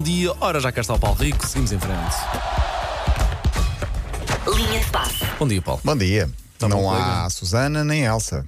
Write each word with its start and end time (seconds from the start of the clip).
dia. 0.00 0.32
Ora, 0.40 0.60
já 0.60 0.70
cá 0.70 0.80
está 0.80 0.94
o 0.94 0.98
Paulo 1.00 1.16
Rico, 1.18 1.44
seguimos 1.44 1.72
em 1.72 1.78
frente. 1.80 2.14
Linha 4.46 4.78
de 4.78 4.90
passe. 4.92 5.24
Bom 5.40 5.48
dia, 5.48 5.60
Paulo. 5.60 5.80
Bom 5.82 5.96
dia. 5.96 6.30
Tá 6.56 6.68
bom, 6.68 6.76
não 6.76 6.82
colega? 6.84 7.24
há 7.24 7.30
Susana 7.30 7.82
nem 7.82 8.04
Elsa. 8.04 8.46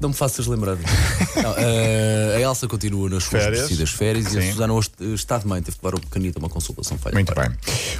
Não 0.00 0.08
me 0.10 0.14
faças 0.14 0.46
lembrar. 0.46 0.76
Não, 0.76 1.54
eh, 1.56 2.34
a 2.36 2.40
Elsa 2.40 2.66
continua 2.66 3.08
nas 3.08 3.24
suas 3.24 3.42
Férias. 3.42 3.62
merecidas 3.62 3.90
férias 3.90 4.34
e 4.34 4.38
a 4.38 4.42
Sim. 4.42 4.50
Susana 4.52 4.72
hoje 4.74 4.90
eh, 5.00 5.04
está 5.14 5.38
de 5.38 5.46
mãe, 5.46 5.62
teve 5.62 5.78
que 5.78 5.84
levar 5.86 5.96
o 5.96 6.00
pequenito 6.00 6.36
a 6.36 6.40
uma 6.40 6.48
consultação 6.50 6.98
falha. 6.98 7.14
Muito 7.14 7.32
bem. 7.34 7.48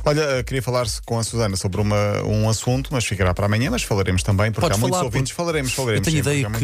Olha, 0.04 0.20
eh, 0.20 0.42
queria 0.42 0.60
falar 0.62 0.86
com 1.06 1.18
a 1.18 1.24
Susana 1.24 1.56
sobre 1.56 1.80
uma, 1.80 2.22
um 2.24 2.48
assunto, 2.48 2.90
mas 2.92 3.04
ficará 3.06 3.32
para 3.32 3.46
amanhã, 3.46 3.70
mas 3.70 3.84
falaremos 3.84 4.22
também, 4.22 4.50
porque 4.52 4.62
Podes 4.62 4.76
há 4.76 4.80
muitos 4.80 4.96
falar, 4.98 5.04
ouvintes. 5.06 5.32
porque 5.32 5.42
Falaremos, 5.44 5.70
Eu 5.70 5.76
falaremos. 5.76 6.04
tenho 6.04 6.16
sim, 6.16 6.30
ideia 6.30 6.50
que, 6.50 6.58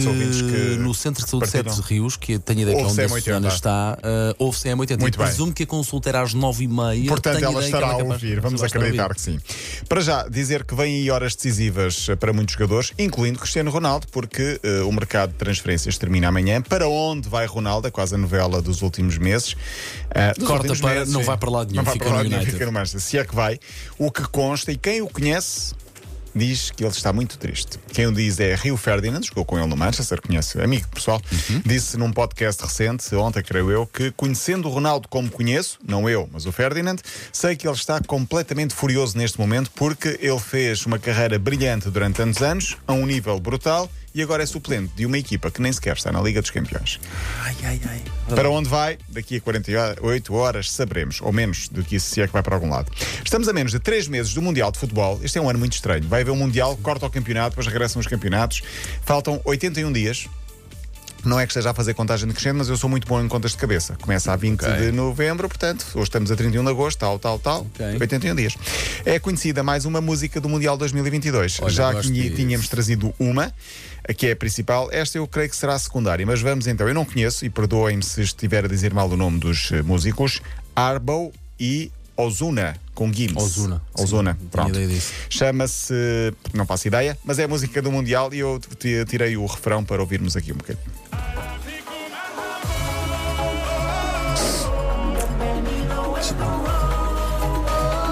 que 0.75 0.77
no 0.77 0.93
Centro 0.93 1.25
de 1.25 1.31
Saúde. 1.31 1.49
Sete 1.49 1.81
Rios, 1.81 2.17
que 2.17 2.39
tenho 2.39 2.61
ideia 2.61 2.77
que 2.77 2.83
é 2.83 2.87
onde 2.87 3.01
a 3.01 3.07
CM80. 3.07 3.21
Susana 3.23 3.49
está, 3.49 3.99
uh, 4.03 4.35
houve 4.39 4.59
CM80. 4.59 5.01
Muito 5.01 5.15
e 5.15 5.19
bem. 5.19 5.27
presumo 5.27 5.53
que 5.55 5.63
a 5.63 5.67
consulta 5.67 6.09
era 6.09 6.21
às 6.23 6.35
9h30. 6.35 7.07
Portanto, 7.09 7.35
tenho 7.37 7.45
ela 7.47 7.53
ideia 7.55 7.61
que 7.61 7.67
estará 7.77 7.87
é 7.87 7.91
a 7.91 7.97
capaz- 7.99 8.13
ouvir, 8.23 8.41
vamos 8.41 8.61
ela 8.61 8.67
a 8.67 8.69
acreditar 8.77 9.03
ouvir. 9.05 9.15
que 9.15 9.21
sim. 9.23 9.39
Para 9.89 10.01
já, 10.01 10.29
dizer 10.29 10.65
que 10.65 10.75
vêm 10.75 10.97
aí 10.97 11.11
horas 11.11 11.35
decisivas 11.37 12.09
para 12.19 12.33
muitos 12.33 12.53
jogadores, 12.55 12.93
incluindo 12.99 13.39
Cristiano 13.39 13.71
Ronaldo, 13.71 14.07
porque 14.11 14.61
eh, 14.63 14.81
o 14.83 14.91
mercado 14.93 15.20
de 15.27 15.35
transferências 15.35 15.99
termina 15.99 16.29
amanhã. 16.29 16.61
Para 16.63 16.89
onde 16.89 17.29
vai 17.29 17.47
Ronaldo? 17.47 17.89
É 17.89 17.91
quase 17.91 18.15
a 18.15 18.19
novela 18.19 18.61
dos 18.63 18.83
últimos 18.83 19.19
meses. 19.19 19.55
Dos 20.37 20.47
Corta 20.47 20.69
últimos 20.69 20.81
para- 20.81 21.05
não 21.07 21.23
vai 21.23 21.37
para 21.37 21.51
lado 21.51 21.71
nenhum, 21.71 21.77
não 21.83 21.85
vai 21.85 21.99
para 21.99 22.09
lado 22.09 22.29
nenhum, 22.29 22.45
fica 22.45 22.67
no 22.67 22.73
Manchester. 22.73 23.01
Se 23.01 23.19
é 23.19 23.25
que 23.25 23.35
vai, 23.35 23.59
o 23.99 24.11
que 24.11 24.23
consta 24.29 24.73
e 24.73 24.77
quem 24.77 25.01
o 25.03 25.09
conhece. 25.09 25.75
Diz 26.33 26.71
que 26.71 26.85
ele 26.85 26.93
está 26.93 27.13
muito 27.13 27.37
triste. 27.37 27.77
Quem 27.93 28.07
o 28.07 28.13
diz 28.13 28.39
é 28.39 28.55
Rio 28.55 28.77
Ferdinand, 28.77 29.21
jogou 29.21 29.45
com 29.45 29.59
ele 29.59 29.67
no 29.67 29.77
Manchester, 29.77 30.23
conhece, 30.23 30.61
amigo 30.61 30.87
pessoal. 30.87 31.21
Uhum. 31.51 31.61
Disse 31.67 31.97
num 31.97 32.13
podcast 32.13 32.63
recente, 32.63 33.13
ontem 33.17 33.43
creio 33.43 33.69
eu, 33.69 33.85
que 33.85 34.13
conhecendo 34.13 34.69
o 34.69 34.71
Ronaldo 34.71 35.09
como 35.09 35.29
conheço, 35.29 35.81
não 35.85 36.09
eu, 36.09 36.29
mas 36.33 36.47
o 36.47 36.53
Ferdinand, 36.53 36.99
sei 37.33 37.57
que 37.57 37.67
ele 37.67 37.75
está 37.75 38.01
completamente 38.01 38.73
furioso 38.77 39.19
neste 39.19 39.41
momento 39.41 39.73
porque 39.75 40.21
ele 40.23 40.39
fez 40.39 40.87
uma 40.87 41.01
carreira 41.01 41.37
brilhante 41.37 41.91
durante 41.91 42.19
tantos 42.19 42.41
anos, 42.41 42.77
a 42.87 42.93
um 42.93 43.05
nível 43.07 43.41
brutal, 43.41 43.91
e 44.15 44.23
agora 44.23 44.43
é 44.43 44.47
suplente 44.47 44.93
de 44.95 45.07
uma 45.07 45.19
equipa 45.19 45.51
que 45.51 45.61
nem 45.61 45.73
sequer 45.73 45.97
está 45.97 46.11
na 46.13 46.21
Liga 46.21 46.41
dos 46.41 46.51
Campeões. 46.51 47.01
Ai, 47.41 47.57
ai, 47.65 47.81
ai. 47.89 48.03
Para 48.29 48.51
onde 48.51 48.69
vai, 48.69 48.99
daqui 49.09 49.37
a 49.37 49.41
48 49.41 50.35
horas 50.35 50.71
saberemos, 50.71 51.21
ou 51.21 51.33
menos 51.33 51.69
do 51.69 51.83
que 51.83 51.97
isso, 51.97 52.09
se 52.09 52.21
é 52.21 52.27
que 52.27 52.33
vai 52.33 52.43
para 52.43 52.55
algum 52.55 52.71
lado. 52.71 52.91
Estamos 53.25 53.49
a 53.49 53.53
menos 53.53 53.73
de 53.73 53.79
3 53.79 54.09
meses 54.09 54.35
do 54.35 54.43
Mundial 54.43 54.71
de 54.73 54.79
Futebol. 54.79 55.21
Este 55.23 55.39
é 55.39 55.41
um 55.41 55.49
ano 55.49 55.59
muito 55.59 55.75
estranho. 55.75 56.07
Vai 56.09 56.23
haver 56.23 56.31
um 56.31 56.37
Mundial, 56.37 56.77
corta 56.83 57.07
o 57.07 57.11
campeonato, 57.11 57.51
depois 57.51 57.67
regressam 57.67 58.01
os 58.01 58.07
campeonatos. 58.07 58.63
Faltam 59.03 59.41
81 59.45 59.93
dias. 59.93 60.29
Não 61.25 61.39
é 61.39 61.47
que 61.47 61.51
esteja 61.53 61.71
a 61.71 61.75
fazer 61.75 61.95
contagem 61.95 62.27
decrescente, 62.27 62.57
mas 62.57 62.69
eu 62.69 62.77
sou 62.77 62.89
muito 62.89 63.07
bom 63.07 63.21
em 63.21 63.29
contas 63.29 63.51
de 63.53 63.57
cabeça. 63.59 63.97
Começa 64.01 64.33
a 64.33 64.37
20 64.37 64.63
Ok. 64.65 64.77
de 64.77 64.93
novembro, 64.93 65.49
portanto, 65.49 65.87
hoje 65.95 66.05
estamos 66.05 66.31
a 66.31 66.37
31 66.37 66.65
de 66.65 66.71
agosto, 66.71 66.99
tal, 66.99 67.19
tal, 67.19 67.39
tal. 67.39 67.61
Ok. 67.75 67.87
81 68.01 68.35
dias. 68.35 68.57
É 69.05 69.19
conhecida 69.19 69.63
mais 69.63 69.85
uma 69.85 70.01
música 70.01 70.41
do 70.41 70.49
Mundial 70.49 70.77
2022. 70.77 71.61
Olha, 71.61 71.71
Já 71.71 72.01
tínhamos 72.01 72.69
trazido 72.69 73.15
uma, 73.19 73.53
que 74.17 74.27
é 74.29 74.33
a 74.33 74.37
principal. 74.37 74.89
Esta 74.93 75.19
eu 75.19 75.27
creio 75.27 75.51
que 75.51 75.57
será 75.57 75.75
a 75.75 75.79
secundária, 75.79 76.25
mas 76.25 76.41
vamos 76.41 76.67
então. 76.67 76.89
Eu 76.89 76.95
não 76.95 77.05
conheço, 77.05 77.45
e 77.45 77.51
perdoem-me 77.51 78.03
se 78.03 78.23
estiver 78.23 78.65
a 78.65 78.69
dizer 78.69 78.93
mal 78.95 79.09
o 79.09 79.17
nome 79.17 79.39
dos 79.39 79.71
eh, 79.73 79.83
músicos, 79.83 80.41
Arbo 80.75 81.33
e 81.59 81.91
Ozuna, 82.21 82.77
com 82.95 83.13
Gims. 83.13 83.37
Ozuna. 83.43 83.83
Ozuna, 83.99 84.37
Sim, 84.39 84.47
pronto. 84.49 84.79
Chama-se, 85.29 85.95
não 86.53 86.67
faço 86.67 86.89
ideia, 86.89 87.17
mas 87.25 87.39
é 87.39 87.45
a 87.45 87.49
música 87.49 87.81
do 87.83 87.91
Mundial 87.91 88.33
e 88.33 88.39
eu 88.39 88.61
tirei 89.07 89.37
o 89.37 89.47
refrão 89.47 89.85
para 89.85 90.01
ouvirmos 90.01 90.37
aqui 90.37 90.53
um 90.53 90.57
bocadinho. 90.57 90.85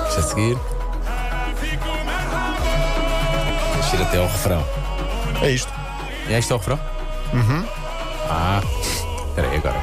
Deixa 0.04 0.20
a 0.20 0.22
seguir. 0.22 0.58
Deixa 3.74 3.96
ir 3.96 4.02
até 4.02 4.18
ao 4.18 4.26
refrão. 4.26 4.64
É 5.42 5.50
isto. 5.50 5.72
É 6.28 6.38
este 6.38 6.52
é 6.52 6.54
o 6.54 6.58
refrão? 6.58 6.80
Uhum. 7.32 7.64
Ah, 8.30 8.60
espera 9.28 9.48
aí 9.50 9.56
agora. 9.56 9.82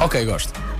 Ok, 0.00 0.24
gosto. 0.24 0.71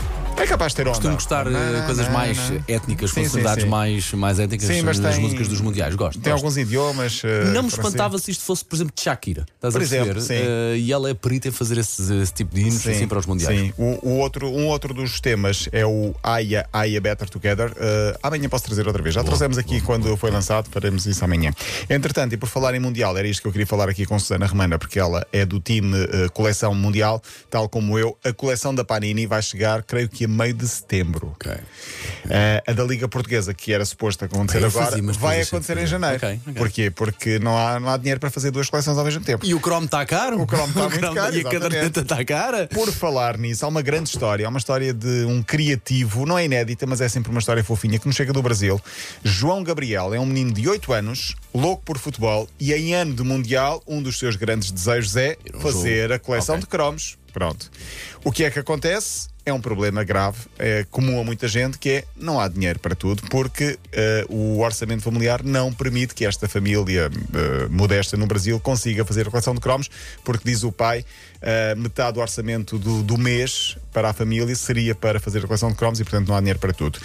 É 0.43 0.47
capaz 0.47 0.73
de 0.73 0.77
ter 0.77 0.83
onda. 0.83 0.91
Costumo 0.97 1.15
gostar 1.15 1.45
de 1.45 1.87
coisas 1.87 2.07
não, 2.07 2.13
mais 2.13 2.51
não. 2.51 2.65
étnicas, 2.67 3.11
Sim, 3.13 3.29
sim. 3.29 3.41
mais, 3.69 4.13
mais 4.13 4.39
étnicas 4.41 4.67
Sim, 4.67 4.83
mas 4.83 4.99
nas 4.99 5.15
tem- 5.15 5.23
músicas 5.23 5.47
dos 5.47 5.61
mundiais. 5.61 5.95
Gosto. 5.95 6.21
Tem 6.21 6.33
gosto. 6.33 6.43
alguns 6.45 6.57
idiomas. 6.57 7.23
eh, 7.25 7.45
Não 7.53 7.63
me 7.63 7.69
espantava 7.69 8.19
se 8.19 8.33
isto 8.33 8.43
fosse, 8.45 8.65
por 8.65 8.75
exemplo, 8.75 8.93
de 8.97 9.03
Shakira. 9.03 9.47
Estás 9.55 9.73
Por 9.73 9.79
a 9.79 9.81
perceber? 9.87 10.03
exemplo, 10.03 10.21
sim. 10.21 10.35
Eh, 10.35 10.77
e 10.79 10.93
ela 10.93 11.09
é 11.11 11.15
perita 11.15 11.47
em 11.49 11.51
fazer 11.53 11.79
esse, 11.79 12.13
esse 12.21 12.33
tipo 12.35 12.55
de 12.57 12.63
hinos 12.63 12.85
assim 12.87 13.07
para 13.07 13.19
os 13.21 13.27
mundiais. 13.27 13.57
Sim. 13.57 13.73
O, 13.79 14.09
o 14.09 14.19
outro, 14.19 14.49
um 14.49 14.67
outro 14.67 14.93
dos 14.93 15.21
temas 15.21 15.69
é 15.71 15.87
o 15.87 16.13
Aya, 16.23 16.67
Aya 16.73 17.01
Better 17.01 17.31
Together. 17.31 17.71
Uh, 17.71 18.19
amanhã 18.21 18.49
posso 18.49 18.65
trazer 18.65 18.85
outra 18.87 19.01
vez. 19.03 19.15
Já 19.15 19.23
trouxemos 19.23 19.57
aqui 19.59 19.81
quando 19.81 20.17
foi 20.17 20.31
lançado, 20.33 20.69
faremos 20.71 21.07
isso 21.07 21.25
amanhã. 21.25 21.53
Entretanto, 21.89 22.33
e 22.33 22.37
por 22.37 22.49
falar 22.49 22.75
em 22.75 22.81
Mundial, 22.81 23.17
era 23.17 23.29
isto 23.29 23.43
que 23.43 23.47
eu 23.49 23.53
queria 23.53 23.67
falar 23.67 23.89
aqui 23.89 24.05
com 24.05 24.19
Susana 24.19 24.47
Romana, 24.47 24.77
porque 24.79 24.99
ela 24.99 25.25
é 25.33 25.47
do 25.47 25.61
time 25.61 25.97
uh, 26.05 26.33
Coleção 26.33 26.75
Mundial, 26.75 27.23
tal 27.49 27.69
como 27.69 27.97
eu. 27.97 28.19
A 28.25 28.33
coleção 28.33 28.75
da 28.75 28.85
Panini 28.85 29.25
vai 29.27 29.41
chegar, 29.41 29.83
creio 29.85 30.09
que 30.09 30.25
a 30.25 30.29
meio 30.33 30.55
de 30.55 30.67
setembro. 30.67 31.33
Ok. 31.35 31.53
Uh, 31.53 31.59
a 32.67 32.73
da 32.73 32.85
Liga 32.85 33.09
Portuguesa, 33.09 33.53
que 33.55 33.73
era 33.73 33.85
suposto 33.85 34.25
acontecer 34.25 34.63
eu 34.63 34.67
agora, 34.69 34.87
fazia, 34.87 35.13
vai 35.13 35.41
acontecer 35.41 35.79
em 35.79 35.87
janeiro. 35.87 36.17
Ok, 36.17 36.41
ok. 36.43 36.55
Porquê? 36.55 36.91
Porque 36.91 37.39
não 37.39 37.57
há, 37.57 37.79
não 37.79 37.89
há 37.89 37.97
dinheiro 37.97 38.19
para 38.21 38.31
fazer 38.31 38.51
duas 38.51 38.69
coleções 38.71 38.97
ao 38.97 39.05
mesmo 39.05 39.23
tempo. 39.25 39.45
E 39.45 39.55
o 39.55 39.59
Chrome 39.61 39.87
está 39.87 40.05
caro? 40.07 40.41
O 40.41 40.47
Chrome 40.47 40.69
está 40.73 40.89
muito 40.89 41.01
caro, 41.01 41.17
E 41.17 41.21
a 41.21 41.41
exatamente. 41.41 41.61
caderneta 41.61 42.01
está 42.01 42.25
cara? 42.25 42.67
Por 42.69 42.91
falar 42.93 43.37
nisso, 43.39 43.65
há 43.65 43.69
uma 43.69 43.83
grande 43.83 44.09
história, 44.09 44.47
há 44.47 44.49
uma 44.49 44.59
história 44.59 44.93
de 44.95 45.25
um 45.25 45.43
criativo, 45.43 46.25
não 46.27 46.39
é 46.39 46.45
inédita, 46.45 46.87
mas 46.87 47.01
é 47.01 47.09
sempre 47.09 47.31
uma 47.31 47.41
história 47.41 47.63
fofinha, 47.63 47.99
que 47.99 48.07
nos 48.07 48.17
chega 48.17 48.33
do 48.33 48.43
Brasil. 48.43 48.81
João 49.25 49.63
Gabriel 49.63 50.15
é 50.15 50.21
um 50.21 50.27
menino 50.27 50.53
de 50.53 50.69
8 50.69 50.93
anos, 50.93 51.35
louco 51.55 51.83
por 51.85 51.99
futebol, 51.99 52.49
e 52.59 52.73
em 52.73 52.95
ano 52.95 53.15
de 53.15 53.23
Mundial, 53.23 53.83
um 53.87 54.03
dos 54.03 54.19
seus 54.19 54.37
grandes 54.37 54.71
desejos 54.71 55.17
é 55.17 55.37
fazer 55.61 56.13
a 56.13 56.19
coleção 56.19 56.55
Ok. 56.57 56.63
de 56.63 56.67
cromos. 56.69 57.19
Pronto. 57.33 57.71
O 58.25 58.31
que 58.31 58.45
é 58.45 58.51
que 58.51 58.59
acontece? 58.59 59.29
É 59.45 59.53
um 59.53 59.61
problema 59.61 60.05
grave, 60.05 60.39
é 60.57 60.87
comum 60.89 61.21
a 61.21 61.25
muita 61.25 61.49
gente, 61.49 61.77
que 61.77 61.89
é 61.91 62.05
não 62.17 62.39
há 62.39 62.47
dinheiro 62.47 62.79
para 62.79 62.95
tudo, 62.95 63.23
porque 63.29 63.77
eh, 63.91 64.25
o 64.29 64.61
orçamento 64.61 65.03
familiar 65.03 65.43
não 65.43 65.73
permite 65.73 66.15
que 66.15 66.25
esta 66.25 66.49
família 66.49 67.11
eh, 67.11 67.69
modesta 67.69 68.17
no 68.17 68.25
Brasil 68.25 68.61
consiga 68.61 69.05
fazer 69.05 69.27
a 69.27 69.31
coleção 69.31 69.53
de 69.53 69.61
cromos, 69.61 69.91
porque 70.23 70.49
diz 70.49 70.63
o 70.63 70.71
pai, 70.71 71.05
eh, 71.41 71.75
metade 71.75 72.13
do 72.13 72.21
orçamento 72.21 72.79
do, 72.79 73.03
do 73.03 73.19
mês 73.19 73.77
para 73.93 74.11
a 74.11 74.13
família 74.13 74.55
seria 74.55 74.95
para 74.95 75.19
fazer 75.19 75.41
a 75.41 75.47
coleção 75.49 75.71
de 75.71 75.77
cromos 75.77 75.99
e, 75.99 76.05
portanto, 76.05 76.29
não 76.29 76.37
há 76.37 76.39
dinheiro 76.39 76.61
para 76.61 76.73
tudo. 76.73 77.01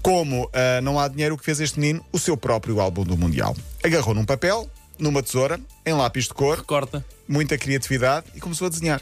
Como 0.00 0.50
não 0.82 0.98
há 0.98 1.08
dinheiro, 1.08 1.34
o 1.34 1.38
que 1.38 1.44
fez 1.44 1.60
este 1.60 1.78
menino? 1.78 2.04
O 2.12 2.18
seu 2.18 2.36
próprio 2.36 2.80
álbum 2.80 3.04
do 3.04 3.16
Mundial. 3.16 3.56
Agarrou 3.84 4.14
num 4.14 4.24
papel, 4.24 4.68
numa 4.98 5.22
tesoura, 5.22 5.60
em 5.84 5.92
lápis 5.92 6.24
de 6.24 6.34
cor, 6.34 6.64
Corta. 6.64 7.04
muita 7.28 7.56
criatividade 7.58 8.26
e 8.34 8.40
começou 8.40 8.66
a 8.66 8.70
desenhar. 8.70 9.00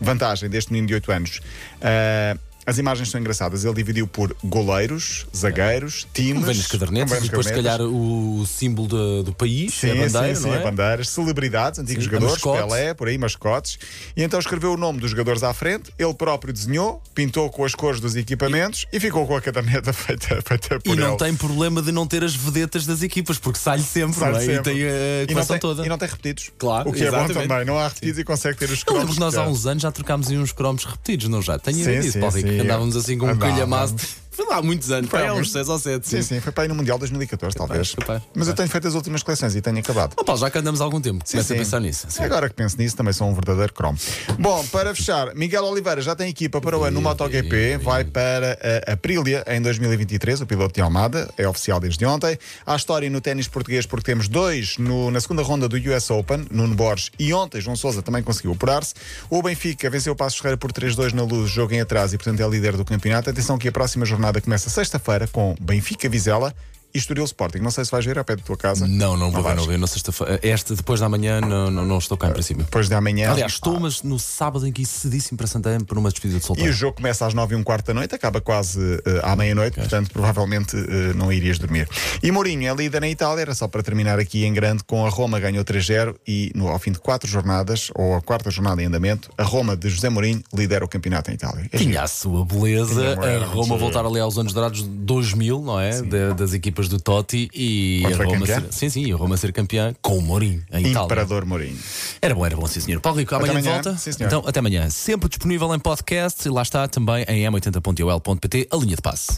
Vantagem 0.00 0.48
deste 0.48 0.72
menino 0.72 0.88
de 0.88 0.94
8 0.94 1.12
anos. 1.12 1.40
Ah, 1.82 2.36
as 2.68 2.76
imagens 2.76 3.08
são 3.08 3.18
engraçadas. 3.18 3.64
Ele 3.64 3.74
dividiu 3.74 4.06
por 4.06 4.36
goleiros, 4.44 5.26
zagueiros, 5.34 6.06
times. 6.12 6.44
Vem 6.44 6.56
nas 6.56 6.66
cadernetas 6.66 7.08
com 7.10 7.14
e 7.14 7.18
várias 7.18 7.28
depois, 7.30 7.46
se 7.46 7.52
calhar, 7.54 7.80
o 7.80 8.44
símbolo 8.46 8.88
do, 8.88 9.22
do 9.22 9.32
país, 9.32 9.72
Sim, 9.72 9.88
é 9.88 9.92
a 9.92 9.94
bandeira, 9.94 10.34
sim, 10.34 10.42
sim, 10.42 10.50
é? 10.50 10.56
a 10.58 10.60
bandeiras, 10.62 11.08
celebridades, 11.08 11.80
antigos 11.80 12.04
Sim, 12.04 12.10
jogadores. 12.10 12.42
Pelé, 12.42 12.92
por 12.92 13.08
aí, 13.08 13.16
mascotes. 13.16 13.78
E 14.14 14.22
então 14.22 14.38
escreveu 14.38 14.74
o 14.74 14.76
nome 14.76 15.00
dos 15.00 15.10
jogadores 15.12 15.42
à 15.42 15.54
frente, 15.54 15.90
ele 15.98 16.12
próprio 16.12 16.52
desenhou, 16.52 17.02
pintou 17.14 17.48
com 17.48 17.64
as 17.64 17.74
cores 17.74 18.00
dos 18.00 18.14
equipamentos 18.16 18.84
e, 18.92 19.00
ficou 19.00 19.26
com 19.26 19.34
a 19.34 19.40
caderneta 19.40 19.90
feita, 19.94 20.42
feita 20.42 20.78
por 20.78 20.92
E 20.92 20.94
não 20.96 21.08
ele. 21.10 21.16
tem 21.16 21.34
problema 21.34 21.80
de 21.80 21.90
não 21.90 22.06
ter 22.06 22.22
as 22.22 22.34
vedetas 22.34 22.84
das 22.84 23.00
equipas, 23.02 23.38
porque 23.38 23.58
sai 23.58 23.78
sempre, 23.78 24.18
Sai 24.20 24.34
é? 24.34 24.40
sempre. 24.40 24.54
E 24.58 24.62
tem 24.62 24.82
a 24.84 24.88
E 24.88 25.20
não 25.20 25.26
coleção 25.34 25.46
tem, 25.54 25.60
toda. 25.60 25.86
e 25.86 25.88
não 25.88 25.96
tem 25.96 26.08
repetidos. 26.08 26.50
Claro, 26.58 26.90
O 26.90 26.92
que 26.92 27.02
é 27.02 27.06
exatamente. 27.08 27.34
bom 27.34 27.40
também. 27.48 27.64
Não 27.64 27.78
há 27.78 27.88
repetidos 27.88 28.18
e 28.18 28.24
consegue 28.24 28.58
ter 28.58 28.66
os 28.70 28.82
Eu 28.86 28.92
lembro 28.92 28.94
cromos 28.94 29.14
que 29.14 29.20
nós 29.20 29.34
há 29.36 29.46
uns 29.48 29.66
anos 29.66 29.82
já 29.82 29.90
trocámos 29.90 30.28
uns 30.28 30.52
cromos 30.52 30.84
repetidos, 30.84 31.28
não 31.28 31.40
já? 31.40 31.58
Tenho 31.58 31.78
Sim, 31.78 32.00
disso, 32.00 32.12
sim, 32.12 32.30
sim. 32.30 32.57
Andávamos 32.60 32.96
assim 32.96 33.16
com 33.18 33.26
um 33.26 33.36
calhamaço. 33.36 33.94
Foi 34.38 34.46
lá 34.46 34.58
há 34.58 34.62
muitos 34.62 34.88
anos, 34.92 35.10
foi 35.10 35.26
há 35.26 35.32
uns 35.32 35.34
muito- 35.38 35.50
6 35.50 35.68
ou 35.68 35.78
7. 35.80 36.06
Sim, 36.08 36.22
sim, 36.22 36.40
foi 36.40 36.52
para 36.52 36.62
aí 36.62 36.68
no 36.68 36.74
Mundial 36.76 36.96
2014, 36.96 37.56
talvez. 37.56 37.96
Mas 38.32 38.46
eu 38.46 38.54
tenho 38.54 38.68
feito 38.68 38.86
as 38.86 38.94
últimas 38.94 39.20
coleções 39.24 39.56
e 39.56 39.60
tenho 39.60 39.78
acabado. 39.80 40.14
Paulo, 40.14 40.40
já 40.40 40.48
que 40.48 40.56
andamos 40.58 40.80
há 40.80 40.84
algum 40.84 41.00
tempo, 41.00 41.24
Sim, 41.24 41.38
começa 41.38 41.54
a 41.54 41.56
pensar 41.56 41.80
nisso. 41.80 42.06
Agora 42.22 42.48
que 42.48 42.54
penso 42.54 42.76
nisso, 42.78 42.94
também 42.96 43.12
sou 43.12 43.28
um 43.28 43.34
verdadeiro 43.34 43.72
cromo. 43.74 43.98
Bom, 44.38 44.64
para 44.70 44.94
fechar, 44.94 45.34
Miguel 45.34 45.64
Oliveira 45.64 46.00
já 46.00 46.14
tem 46.14 46.28
equipa 46.28 46.60
para 46.60 46.78
o 46.78 46.84
ano 46.84 46.94
no 46.94 47.02
MotoGP, 47.02 47.78
vai 47.78 48.04
para 48.04 48.56
a 48.88 48.92
Aprilia 48.92 49.42
em 49.48 49.60
2023, 49.60 50.40
o 50.40 50.46
piloto 50.46 50.72
de 50.72 50.80
Almada, 50.82 51.28
é 51.36 51.48
oficial 51.48 51.80
desde 51.80 52.06
ontem. 52.06 52.38
Há 52.64 52.76
história 52.76 53.10
no 53.10 53.20
ténis 53.20 53.48
português 53.48 53.86
porque 53.86 54.04
temos 54.04 54.28
dois 54.28 54.78
no- 54.78 55.10
na 55.10 55.20
segunda 55.20 55.42
ronda 55.42 55.68
do 55.68 55.76
US 55.76 56.10
Open, 56.10 56.46
Nuno 56.48 56.76
Borges 56.76 57.10
e 57.18 57.32
ontem 57.34 57.60
João 57.60 57.74
Sousa 57.74 58.02
também 58.02 58.22
conseguiu 58.22 58.52
operar-se. 58.52 58.94
O 59.28 59.42
Benfica 59.42 59.90
venceu 59.90 60.12
o 60.12 60.16
Passos 60.16 60.38
Ferreira 60.38 60.56
por 60.56 60.70
3-2 60.72 61.12
na 61.12 61.22
luz, 61.24 61.50
jogo 61.50 61.74
em 61.74 61.80
atraso 61.80 62.14
e 62.14 62.18
portanto 62.18 62.38
é 62.40 62.48
líder 62.48 62.76
do 62.76 62.84
campeonato. 62.84 63.28
Atenção 63.30 63.58
que 63.58 63.66
a 63.66 63.72
próxima 63.72 64.06
jornada 64.06 64.27
começa 64.40 64.70
sexta-feira 64.70 65.26
com 65.26 65.54
Benfica 65.60 66.08
Vizela 66.08 66.54
Estoril 66.94 67.24
Sporting. 67.24 67.58
Não 67.58 67.70
sei 67.70 67.84
se 67.84 67.90
vais 67.90 68.04
ver 68.04 68.18
ao 68.18 68.24
pé 68.24 68.36
da 68.36 68.42
tua 68.42 68.56
casa. 68.56 68.86
Não, 68.86 69.16
não 69.16 69.30
vou 69.30 69.42
ver, 69.42 69.54
não 69.54 69.64
ver. 69.66 69.78
Na 69.78 69.86
sexta-feira. 69.86 70.40
Esta, 70.42 70.74
depois 70.74 71.00
da 71.00 71.08
manhã, 71.08 71.40
não, 71.40 71.70
não, 71.70 71.84
não 71.84 71.98
estou 71.98 72.16
cá 72.16 72.28
em 72.28 72.32
princípio. 72.32 72.64
Depois 72.64 72.88
de 72.88 72.94
amanhã. 72.94 73.30
Aliás, 73.30 73.52
estou, 73.52 73.78
mas 73.78 74.02
no 74.02 74.18
sábado 74.18 74.66
em 74.66 74.72
que 74.72 74.84
cedíssimo 74.84 75.36
para 75.38 75.46
Santana 75.46 75.84
para 75.84 75.98
uma 75.98 76.10
despedida 76.10 76.38
de 76.38 76.44
E 76.44 76.46
solteiro. 76.46 76.70
o 76.70 76.74
jogo 76.74 76.96
começa 76.96 77.26
às 77.26 77.34
nove 77.34 77.54
e 77.54 77.58
um 77.58 77.62
quarto 77.62 77.86
da 77.86 77.94
noite, 77.94 78.14
acaba 78.14 78.40
quase 78.40 78.80
eh, 79.06 79.20
à 79.22 79.36
meia-noite, 79.36 79.76
portanto, 79.78 80.10
provavelmente 80.12 80.76
eh, 80.76 81.12
não 81.14 81.32
irias 81.32 81.58
dormir. 81.58 81.88
E 82.22 82.30
Mourinho 82.32 82.66
é 82.68 82.74
líder 82.74 83.00
na 83.00 83.08
Itália, 83.08 83.42
era 83.42 83.54
só 83.54 83.68
para 83.68 83.82
terminar 83.82 84.18
aqui 84.18 84.44
em 84.44 84.52
grande, 84.52 84.82
com 84.84 85.06
a 85.06 85.08
Roma 85.10 85.38
ganhou 85.38 85.64
3-0 85.64 86.14
e 86.26 86.50
no, 86.54 86.68
ao 86.68 86.78
fim 86.78 86.92
de 86.92 86.98
quatro 86.98 87.28
jornadas, 87.28 87.90
ou 87.94 88.14
a 88.14 88.20
quarta 88.22 88.50
jornada 88.50 88.82
em 88.82 88.86
andamento, 88.86 89.30
a 89.36 89.42
Roma 89.42 89.76
de 89.76 89.88
José 89.88 90.08
Mourinho 90.08 90.42
lidera 90.54 90.84
o 90.84 90.88
campeonato 90.88 91.30
em 91.30 91.34
Itália. 91.34 91.68
É 91.72 91.78
Tinha 91.78 92.02
a 92.02 92.08
sua 92.08 92.44
beleza, 92.44 93.18
a 93.20 93.44
Roma 93.46 93.76
voltar 93.76 94.04
ali 94.04 94.20
aos 94.20 94.38
anos 94.38 94.52
dourados 94.52 94.82
de 94.82 94.88
2000, 94.88 95.60
não 95.62 95.78
é? 95.80 96.02
Da- 96.02 96.32
das 96.32 96.52
equipas 96.54 96.87
do 96.88 96.98
Totti 97.00 97.48
e 97.54 98.00
Quando 98.02 98.22
a 98.22 98.24
Roma 98.24 98.46
ser, 98.46 98.64
sim, 98.70 98.88
sim, 98.90 99.12
a 99.12 99.16
Roma 99.16 99.36
ser 99.36 99.52
campeã 99.52 99.94
com 100.00 100.18
o 100.18 100.22
Mourinho 100.22 100.62
em 100.72 100.80
Itália. 100.86 101.04
Imperador 101.04 101.44
Mourinho. 101.44 101.78
Era 102.20 102.34
bom, 102.34 102.44
era 102.44 102.56
bom, 102.56 102.66
sim, 102.66 102.80
senhor. 102.80 103.00
Paulo 103.00 103.18
Rico, 103.18 103.34
amanhã, 103.34 103.52
de 103.52 103.58
amanhã. 103.58 103.74
volta. 103.82 103.96
Sim, 103.96 104.12
senhor. 104.12 104.26
Então, 104.26 104.42
até 104.46 104.58
amanhã. 104.60 104.88
Sempre 104.90 105.28
disponível 105.28 105.74
em 105.74 105.78
podcast 105.78 106.46
e 106.46 106.50
lá 106.50 106.62
está 106.62 106.88
também 106.88 107.24
em 107.28 107.44
m80.ol.pt, 107.44 108.68
a 108.70 108.76
linha 108.76 108.96
de 108.96 109.02
passe. 109.02 109.36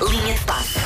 Linha 0.00 0.34
de 0.34 0.40
passe. 0.40 0.78